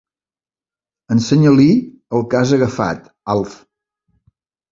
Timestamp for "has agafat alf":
2.39-3.53